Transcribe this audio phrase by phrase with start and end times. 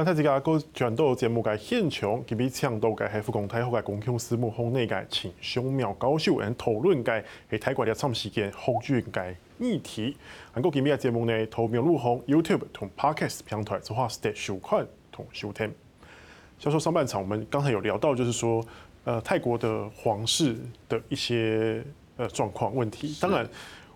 [0.00, 10.16] 刚才这个个转到节目嘅现场，佢哋倡导嘅系复兴大学嘅公共事务校内嘅秦香苗教授，嚟讨论嘅系泰国嘅长时间学院嘅议题。
[10.54, 15.70] 韩国今日嘅节目呢，投屏入行 YouTube 同 Podcast 平台，做下 stay 收看同收听。
[16.58, 18.64] 教授上半场，我们刚才有聊到，就是说，
[19.04, 20.56] 呃，泰国的皇室
[20.88, 21.84] 的一些
[22.16, 23.14] 呃状况问题。
[23.20, 23.46] 当然，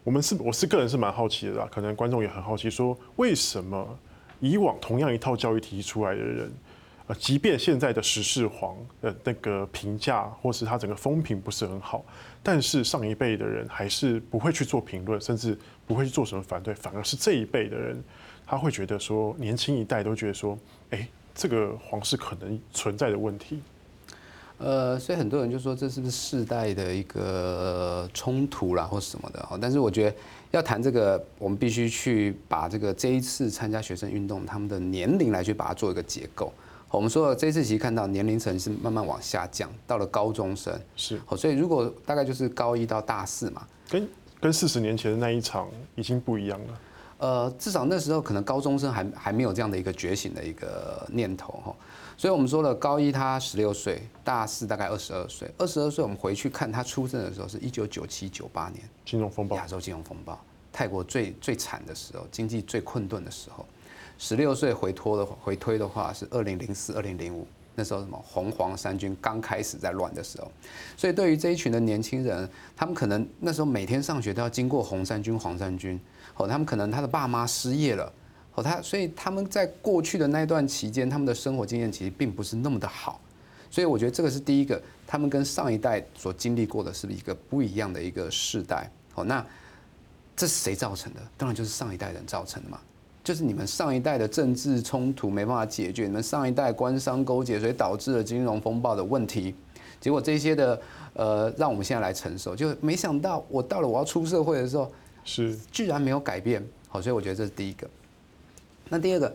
[0.03, 3.99] 我们是我是个人是蛮好奇的啦，可能观众也很好奇，说为什么
[4.41, 6.53] 以往同样一套教育体系出来的人，
[7.07, 12.05] 呃，即便现在的十世皇的那个评价或是他整个风评不是很好，
[12.43, 18.03] 但是上一辈的人还是不会去做评论，甚至不会去做什么反对，反而是这一辈的人，
[18.47, 20.59] 他会觉得说，年轻一代都觉得说，
[20.91, 21.09] 哎。
[21.37, 23.61] 这个皇室可能存在的问题，
[24.59, 29.47] 呃，所以很多人就说这是不是世代的一个冲突啦，或什么的。
[29.61, 30.17] 但是我觉得
[30.53, 36.53] 要谈这个，我们必须去把这个这一次参加学生运动他们的年龄来去把它做一个结构。
[36.91, 41.21] 我们说这一次其实看到年龄层是慢慢往下降，到了高中生是。
[41.37, 44.09] 所以如果大概就是高一到大四嘛，跟
[44.41, 46.81] 跟四十年前的那一场已经不一样了。
[47.25, 51.75] 呃，至少那时候可能高中生还还没有这样的一个觉醒的一个念头哈，
[52.19, 58.83] 所以我们说了，高一他十六岁，大四大概二十二岁，二十二岁我们回去看他出生的时候是一九九七九八年。
[59.07, 60.39] 金融风暴，亚洲金融风暴，
[60.71, 63.65] 泰国最最惨的时候，经济最困顿的时候，
[64.19, 70.51] 十六岁回拖的回推的话是二零零四二零零五，那时候什么红黄三军刚开始在乱的时候，
[70.97, 75.99] 所以对于这一群的年轻人，他们可能那时候每天上学都要经过红三军黄三军。
[76.37, 78.13] 哦，他们可能他的爸妈失业了，
[78.57, 83.21] 哦，他所以他们在过去的那段期间，他们的生活经验其实并不是那么的好，
[83.71, 88.91] 所以我觉得这个是第一个，他们跟上一代所经历过的是一个不一样的一个世代。
[89.15, 89.47] 哦，那
[90.35, 91.21] 这是谁造成的？
[91.37, 92.81] 当然就是上一代人造成的嘛，
[93.25, 99.55] 就是你们上一代的政治冲突没办法解决，你们上一代官商勾结，所以导致了金融风暴的问题，
[99.99, 100.81] 结果这些的
[101.15, 104.93] 呃，让我们现在来承受，就没想到我到了我要出社会的时候。
[105.27, 107.89] 是，居然没有改变，好，所以我觉得这是第一个。
[108.91, 109.27] 那第二个，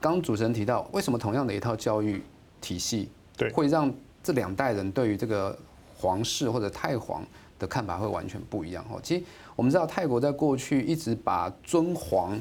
[0.00, 2.20] 刚刚主持人提到，为什么同样的一套教育
[2.60, 3.88] 体系，对，会让
[4.24, 5.56] 这两代人对于这个
[5.96, 7.24] 皇室或者太皇
[7.60, 8.84] 的看法会完全不一样？
[8.90, 9.22] 哦，其实
[9.54, 12.36] 我们知道泰国在过去一直把尊皇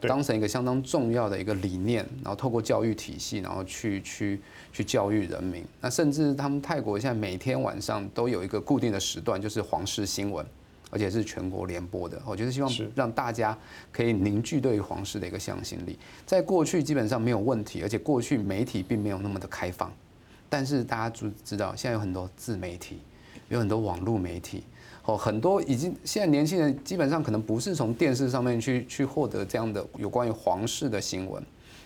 [0.00, 4.40] 当成一个相当重要的一个理念，然后透过教育体系，然后去去
[4.72, 5.64] 去教育人民。
[5.80, 10.44] 那甚至他们泰国现在每天晚上都有一个固定的时段，就是皇室新闻。
[10.92, 13.56] 而且是全国联播的，我觉得希望让大家
[13.92, 15.96] 可以凝聚对于皇室的一个向心力。
[16.26, 19.88] 在过去基本上没有问题，而且过去媒体并没有那么的开放。
[20.48, 22.98] 但是大家知知道，现在有很多自媒体，
[23.50, 24.64] 有很多网络媒体，
[25.04, 31.42] 哦，很多已经现在年轻人基本上可能不是从电视上面去去获得这样的有关于皇室的新闻，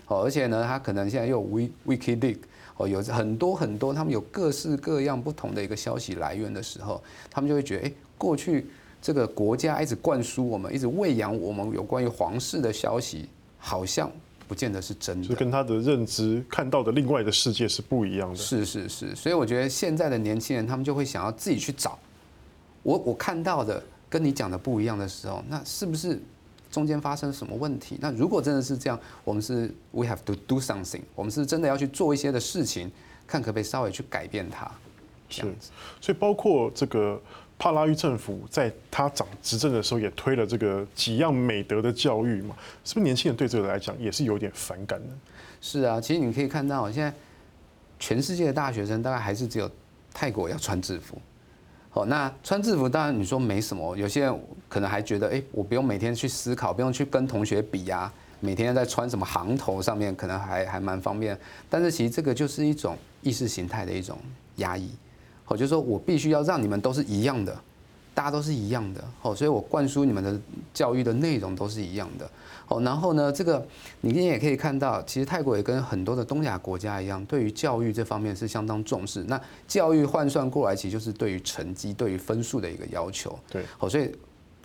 [0.06, 2.38] 哦，而且呢，他可能现在又有 Wikileaks，
[2.76, 8.66] 哦，有很多很多他们有各式各样不同的一个消息来源的时候，他们就会觉得，哎，过去。
[9.04, 14.10] 这个国家一直灌输我们，一直喂养我们有关于皇室的消息，好像
[14.48, 18.34] 不见得是真的，就跟他的认知看到的另外的世界是不一样的。
[18.34, 21.98] 是是是，所以我觉得现在的年轻人他们就会想要自己去找，
[22.84, 26.22] 我我看到的跟你讲的不一样的时候，那是不是
[26.70, 27.98] 中间发生什么问题？
[28.00, 32.88] 那如果真的是这样，我们是 we have to do something，我们是真的要去做一些的事情，
[33.26, 34.70] 看可不可以稍微去改变它。
[35.28, 35.42] 是，
[36.00, 37.20] 所以包括这个。
[37.56, 45.14] 帕拉育政府在他掌执政的时候，也推了这个几样美德的教育嘛，是不是年轻人对这个来讲也是有点反感呢？
[45.60, 47.14] 是啊，其实你可以看到，现在
[48.00, 49.70] 全世界的大学生大概还是只有
[50.12, 51.16] 泰国要穿制服。
[51.94, 61.38] 哦，那穿制服当然你说没什么，有些人可能还觉得，哎，我不用每天去思考，不用去跟同学比呀，每天在穿什么行头上面，可能还还蛮方便。
[61.70, 64.18] 但是其实这个就是一种意识形态的一种
[64.56, 64.90] 压抑。
[65.46, 67.56] 哦，就是说我必须要让你们都是一样的，
[68.14, 69.04] 大家都是一样的。
[69.20, 70.40] 哦，所以我灌输你们的
[70.72, 72.30] 教育的内容都是一样的。
[72.68, 73.66] 哦，然后呢，这个
[74.00, 79.22] 你今天也可以看到，其实泰国也跟很多的东亚国家一样，对于教育这方面是相当重视。
[79.24, 79.38] 那
[79.68, 83.38] 教育换算过来，其实就是对于成绩、对于分数的一个要求。
[83.50, 83.62] 对。
[83.78, 84.10] 哦，所以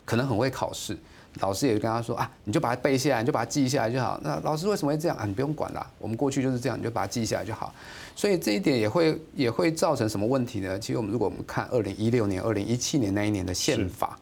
[0.06, 0.98] 可能很会考试。
[1.42, 4.20] 老师也跟他说啊，你就把它背下来，你就把它记下来就好。
[4.24, 5.26] 那老师为什么会这样啊？
[5.26, 7.74] 你不用管啦，我们过去就是这样，你就把它记下来就好。
[8.16, 10.78] 所以这一点也会也会造成什么问题呢？
[10.80, 14.20] 其实我们如果我们看二零一六年、二零一七年那一年的宪法，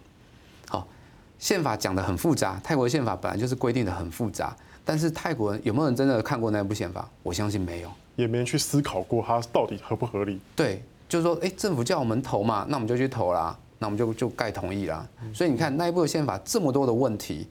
[0.69, 0.87] 好，
[1.39, 2.59] 宪法讲的很复杂。
[2.63, 4.55] 泰国的宪法本来就是规定的很复杂，
[4.85, 7.09] 但是泰国人有没有人真的看过那部宪法？
[7.23, 10.39] 我相信没有，也没人去思考过它到底合不合理。
[10.55, 15.07] 对，就是说，哎，政府叫我们投嘛，那我们就去投啦，那我们就就盖同意啦。
[15.33, 17.47] 所以你看那一部宪法这么多的问题。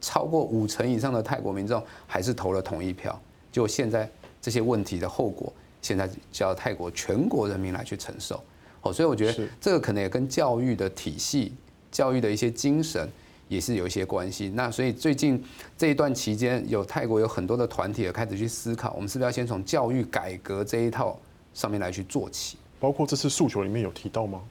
[0.00, 3.18] 超过五成以上的泰国民众还是投了同意票，
[3.50, 4.06] 就现在
[4.38, 5.50] 这些问题的后果，
[5.80, 8.38] 现在叫泰国全国人民来去承受。
[8.82, 11.54] 哦，所以我觉得这个可能也跟教育的体系、
[11.90, 13.08] 教育的一些精神
[13.48, 14.50] 也是有一些关系。
[14.50, 15.42] 那所以最近
[15.78, 21.18] 这一段期间，有泰国有很多的团体也开始去思考，我们是不是要先从教育改革这一套
[21.54, 22.58] 上面来去做起？
[22.78, 24.42] 包括这次诉求里面有提到吗？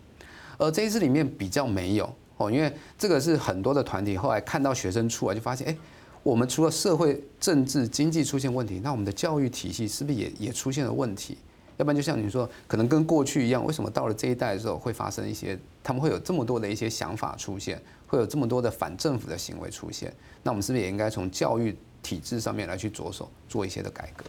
[0.57, 5.77] 而，这一次里面比较没有哦，因为这个是很多的团体后来看到学生出来就发现，哎，
[6.21, 11.37] 我们除了社会、政治、经济出现问题，那我们的教育体系是不是也也出现了问题？
[11.77, 20.13] 要不然就像你说，可能跟过去一样，为什么到了这一代的时候会发生一些，他们会有这么多的一些想法出现，会有这么多的反政府的行为出现？
[20.43, 24.25] 那我们是不是也应该从教育体制上面来去着手做一些的改革？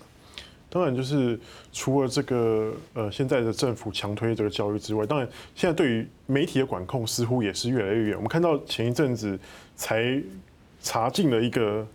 [0.74, 1.38] 当然，就是
[1.72, 8.16] 除了这个呃现在的政府强推这个教育之外，当然现在对于媒体的管控似乎也是越来越远。
[8.16, 9.38] 我们看到前一阵子
[9.76, 10.20] 才
[10.82, 11.86] 查禁了一个。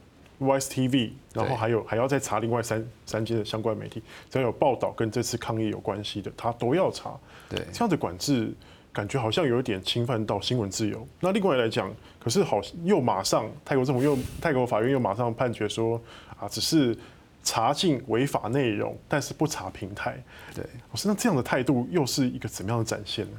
[0.42, 7.14] Vice TV，然后还有还要再查另外三三间的相关媒体，只要有报道跟这次抗议有关系的，他都要查。
[7.50, 8.50] 对，这样的管制
[8.94, 11.06] 感觉好像有一点侵犯到新闻自由。
[11.20, 11.94] 那另外来讲，
[12.24, 16.02] 可是好又马上泰国政府又泰国法院又马上判决说
[16.40, 16.98] 啊，只是
[17.44, 20.22] 查禁违法内容，但是不查平台。
[20.54, 23.38] 对，我说那这样的态度又是一个怎么样的展现呢？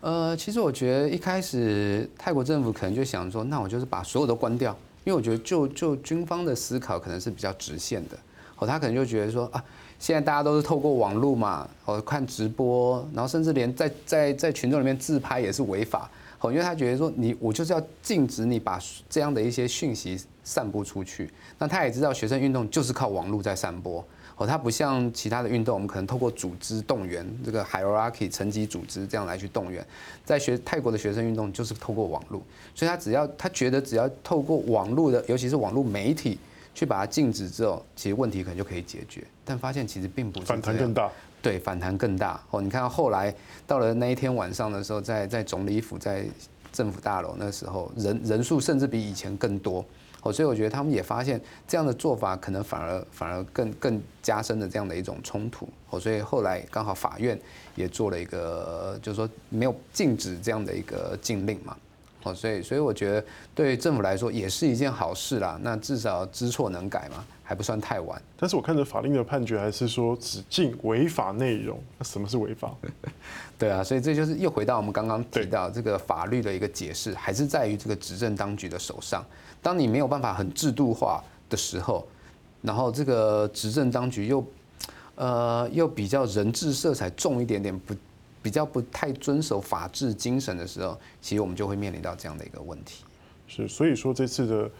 [0.00, 4.76] 呃，其实我觉得一开始泰国政府可能就想说，那我就是把所有都关掉。
[5.04, 8.16] 因为我觉得就，就就军方的思考可能是比较直线的，
[8.56, 9.62] 哦，他可能就觉得说啊，
[9.98, 16.10] 现在大家都是透过网络嘛，哦，看直播，然后甚至连在在在群众里面自拍也是违法，
[16.50, 24.04] 因为他觉得说你我就是要禁止你把这样的一些讯息散布出去，那他也知道学生运动就是靠网络在散播。
[24.36, 29.86] 哦，他不像其他的运动，我们可能透过组织动员这个 hierarchy 层级组织这样来去动员，
[30.24, 32.42] 在学泰国的学生运动就是透过网络，
[32.74, 36.36] 所以他只要他觉得只要透过网络的，尤其是网络媒体
[36.74, 39.22] 去把它禁止之后，其实问题可能就可以解决。
[39.44, 41.08] 但发现其实并不是，反弹更大。
[41.44, 42.40] 对，反弹更大。
[42.50, 43.32] 哦，你看到后来
[43.66, 46.24] 到了那一天晚上的时候，在在总理府在
[46.72, 49.84] 政府大楼那时候，人人数甚至比以前更多。
[50.22, 51.38] 哦，所以我觉得他们也发现
[51.68, 55.68] 这样的做法可能反而反而更更加深了这样的一种冲突。
[55.90, 57.38] 哦，所以后来刚好法院
[57.74, 61.76] 也做了一个，就是说没有禁止这样的一个禁令嘛。
[62.24, 63.24] 哦，所以所以我觉得
[63.54, 65.58] 对政府来说也是一件好事啦。
[65.62, 68.20] 那至少知错能改嘛，还不算太晚。
[68.36, 71.78] 但是我看着法令的判决还是说只禁违法内容。
[71.98, 72.74] 那什么是违法？
[73.58, 79.24] 对啊，所以这就是又回到我们刚刚提到这个法律的一个解释，还是在于这个执政当局的手上。
[79.62, 82.06] 当你没有办法很制度化的时候，
[82.62, 84.44] 然后这个执政当局又，
[85.14, 87.94] 呃，又比较人治色彩重一点点，不
[88.44, 93.02] 比较不太遵守法治精神的时候，其实我们就会面临到这样的一个问题。
[93.48, 94.70] 是，所以说这次的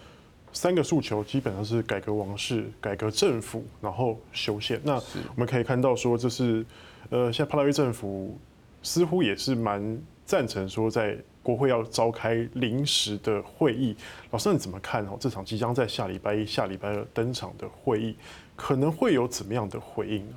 [0.53, 4.79] 三个诉求基本上是改革王室、改革政府，然后修宪。
[4.85, 6.63] 那我们可以看到说，这是
[7.09, 8.39] 呃，现在帕拉维政府
[8.83, 11.17] 似乎也是蛮赞成说在。
[11.45, 13.95] 国会要召开临时的会议，
[14.31, 15.11] 老师你怎么看哦？
[15.21, 18.17] 这场即将在下礼拜一、下礼拜二登场的会议，
[18.57, 20.37] 可能会有怎么样的回应呢？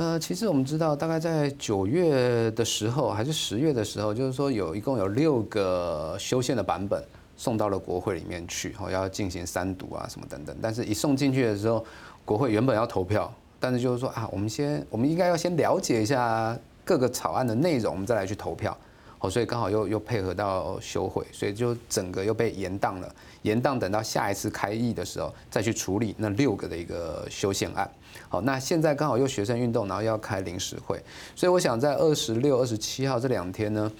[0.00, 7.04] 呃，其实我们知道，大概在九月的时候，还是十月的时候，就是说有一共有六个修宪的版本
[7.36, 10.56] 送到了国会里面去，哦，要进行三读啊，什么等等。
[10.62, 11.84] 但是，一送进去的时候，
[12.24, 18.74] 国会原本要投票，但是就是说啊，我们先，我们应该要先了解一下各个草案的内容，我们再来去投票。
[19.20, 23.14] 哦，所以刚好又又配合到休会，所以就整个又被延宕了。
[23.42, 27.90] 延宕等到下一次开议的时候再去处理那六个的一个修宪案。
[28.28, 31.02] 好，那现在刚好又学生运动，然后要开临时会，
[31.34, 33.92] 所以我想在二十六、二十七号这两天呢，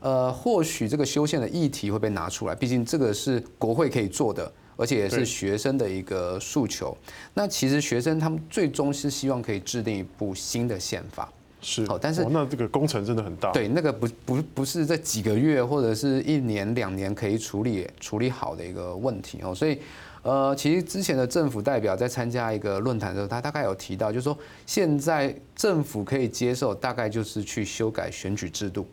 [0.00, 6.96] 呃，或许这个修宪的议题会被拿出来，毕竟这个是国会可以做的，而且也是学生的一个诉求。
[7.34, 11.30] 那其实学生他们最终是希望可以制定一部新的宪法。
[11.68, 13.50] 是，但是那这个工程真的很大。
[13.50, 19.52] 对，那个不不不是这几个月或者是一年两年可以处理处理好的一个问题哦。
[19.52, 19.76] 所以，
[20.22, 28.86] 呃，其实之前的政府代表在参加一个论坛的时候，他大概有提到，就是说现在政府可以接受，大概就是去修改选举制度。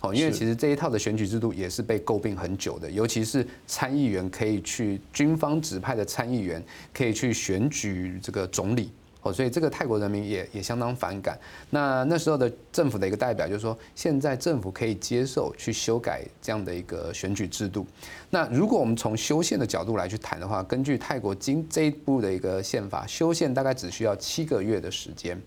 [0.00, 6.60] 哦，因为其实这一套的选举制度也是被诟病很久的，尤其是参议员可以去军方指派的参议员
[6.92, 8.90] 可以去选举这个总理。
[9.22, 11.38] 哦，所以这个泰国人民也也相当反感。
[11.70, 17.86] 那那时候的政府的一个代表就是说，现在政府可以接受去修改这样的一个选举制度。
[18.30, 25.40] 那如果我们从修宪的角度来去谈的话，根据泰国经这一部的一个宪法，修宪大概只需要七个月的时间。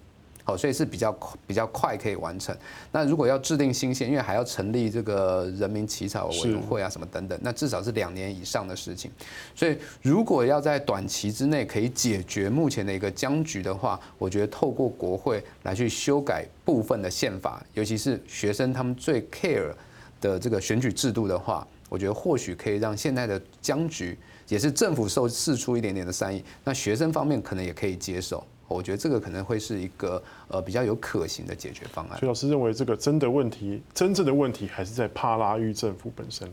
[0.43, 1.11] 好，所以是比较
[1.45, 2.55] 比较快可以完成。
[2.91, 9.11] 那如果要制定新宪，因为还要成立这个人民起草委员会啊，什么等等，那至少是两年以上的事情。
[9.55, 19.71] 所以如果要在短期之内可以解决目前的一个僵局的话，我觉得透过国会来去修改部分的宪法，尤其是学生他们最 care
[20.19, 24.17] 的这个选举制度的话，我觉得或许可以让现在的僵局
[24.47, 28.43] 也是政府受释出一点点的善意，那学生方面可能也可以接受。
[28.71, 32.19] 我觉得这个可能会是一个呃比较有可行的解决方案。
[32.19, 36.51] 所以老师认为，这个真的问题，真正的问题还是在帕拉育政府本身哦。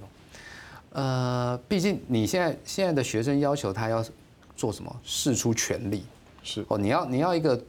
[0.90, 4.04] 呃，毕竟你现在现在的学生要求他要
[4.56, 5.00] 做什么？
[5.04, 6.04] 试出权力
[6.42, 7.62] 是哦，你要你要一个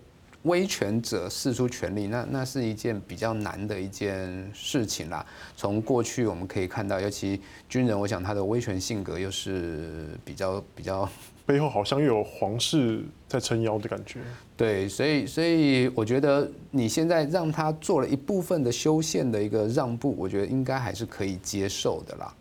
[0.44, 5.26] 威权者试出权力，那那是一件比较难的一件事情啦。
[5.56, 11.08] 从过去我们可以看到，尤其军人，我想他的威权性格又是比较比较。
[11.50, 14.20] 背后好像又有皇室在撑腰的感觉。
[14.56, 22.32] 对，所以所以我觉得你现在让他做了一部分的修宪的一个让步，我觉得应该还是可以接受的啦。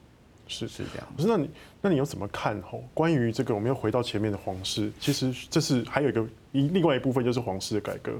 [0.46, 1.08] 是是这样。
[1.16, 1.50] 不是，那你
[1.80, 2.84] 那你又怎么看吼？
[2.92, 8.12] 关于这个，我们又回到前面的皇室，其实这是还有一个一另外一部分，就是皇室的改革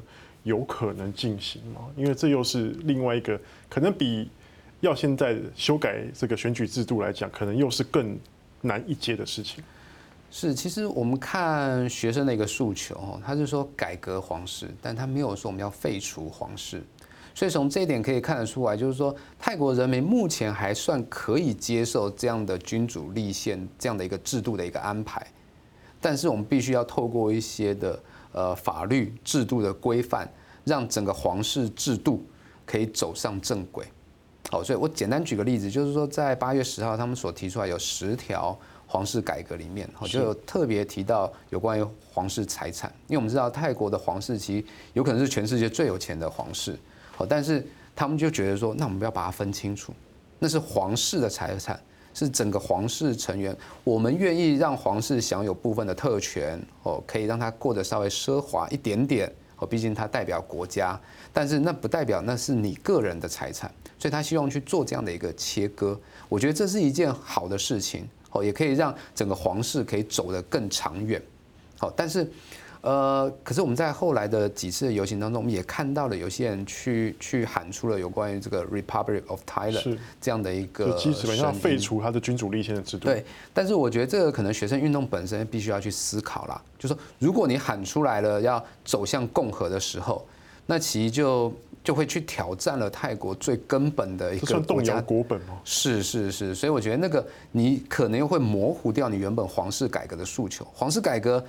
[0.42, 1.83] 有可能进行吗？
[1.99, 4.30] 因为这又是另外一个可能比
[4.80, 8.18] 要现在修改这个选举制度来讲，可能又是更
[8.62, 9.62] 难一阶的事情。
[10.30, 16.82] 是，其实我们看学生的一个诉求，哦，他是说改革皇室，但他没有说我们要废除皇室，
[17.35, 25.26] 所以从这一点可以看得出来，就是说泰国人民目前还算可以接受这样的君主立宪这样的一个制度的一个安排，
[25.99, 30.30] 但是我们必须要透过一些的呃法律制度的规范，
[30.62, 32.23] 让整个皇室制度
[32.66, 33.87] 可以走上正轨。
[34.50, 38.56] 好，所以我简单举个例子，就是说在八月十号他们所提出来有十条。
[38.90, 44.64] 皇室改革里面，我就有特别提到有关于皇室财产，因为我们知道泰国的皇室其实
[44.95, 46.75] 有可能是全世界最有钱的皇室，
[47.14, 47.64] 好，但是
[47.95, 49.92] 他们就觉得说，那我们不要把它分清楚，
[50.38, 51.78] 那是皇室的财产，
[52.14, 53.54] 是整个皇室成员，
[53.85, 60.99] 我们愿意让皇室享有部分的特权，哦，可以让他过得稍微奢华一点点，哦，毕竟他代表国家，
[61.30, 68.09] 但是那不代表那是你个人的财产，所以他希望去做这样的一个切割，我觉得这是一件好的事情。
[68.30, 71.20] 哦，也可以让整个皇室可以走得更长远。
[71.78, 72.28] 好，但是，
[72.80, 83.06] 呃，可是我们在后来的几次的游行当中，我们也看到了有些人去去喊出了有关于这个 Republic of Thailand 这样的一个，基本上废除他的君主立宪的制度。
[83.06, 90.26] 对，但是我觉得这个可能学生运动本身必须要去思考啦，就是说，如果你喊出来了要走向共和的时候，
[90.66, 91.52] 那其实就。
[91.82, 95.58] 就会去挑战了泰国最根本的一个国家，算动摇国本吗？
[95.64, 100.66] 是是是，所以我觉得那个你可能又会模糊掉你原本皇室改革的诉求。
[100.75, 101.42] 皇室改革，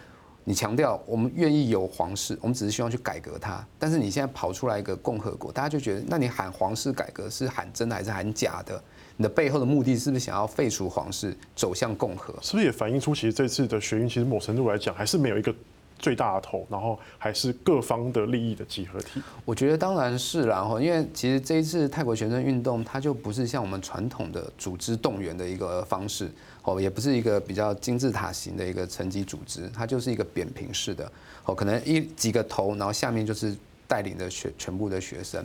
[0.43, 3.65] 你强调我们愿意有皇室，我们只是希望去改革它。
[3.77, 8.81] 但是你现在跑出来一个共和国，大家就觉得，那你喊皇室改革是喊真的还是喊假的？
[9.17, 12.33] 你的背后的目的是不是想要废除皇室，走向共和？
[12.41, 15.53] 是不是也反映出其实这次的学运，其实某程度来讲还是没有一个。
[15.99, 19.21] 最大的头，然后还是各方的利益的集合体。
[19.45, 26.31] 我觉得当然是啦，哈，因为其实这一次泰国学生运动，它就不是像我们传统的组织动员的一个方式，
[26.63, 31.11] 哦，也不是一个比较金字塔型的一个层级组织，它就是一个扁平式的，
[31.45, 33.55] 哦，可能一几个头，然后下面就是
[33.89, 35.43] 带领的学全部的学生。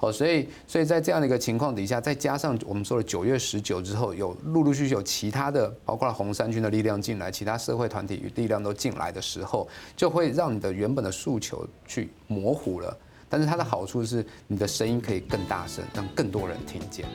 [0.00, 12.96] 哦，所以，所以在这样的一个情况底下，再加上我们说的九月十九之后，有陆陆续续有其他的，包括红三军的力量进来，其他社会团体与力量都进来的时候，就会让你的原本的诉求去模糊了。
[13.32, 17.06] 但是它的好处是，你的声音可以更大声，让更多人听见。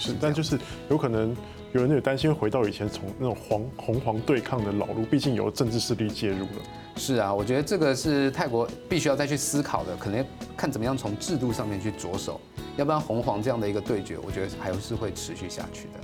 [0.00, 0.58] 是，但就是
[0.88, 1.36] 有可能
[1.72, 6.62] 有人也担心回到以前从那种黄红黄对抗的老路，毕竟有政治势力介入了。
[6.96, 12.40] 是啊，我觉得这个是泰国必须要再去思考的，可能看怎么样从制度上面去着手，
[12.76, 16.00] 要不然红黄这样的一个对决，我觉得还是会持续下去的。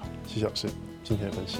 [0.00, 0.66] 好，谢谢老师
[1.04, 1.58] 今天的分析。